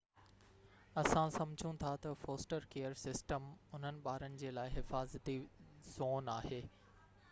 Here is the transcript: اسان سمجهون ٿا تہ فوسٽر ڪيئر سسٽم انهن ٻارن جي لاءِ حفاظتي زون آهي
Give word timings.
اسان 1.01 1.31
سمجهون 1.33 1.75
ٿا 1.83 1.91
تہ 2.05 2.13
فوسٽر 2.23 2.65
ڪيئر 2.71 2.93
سسٽم 3.03 3.45
انهن 3.59 3.99
ٻارن 4.09 4.37
جي 4.43 4.51
لاءِ 4.59 4.75
حفاظتي 4.79 5.39
زون 5.97 6.35
آهي 6.41 6.65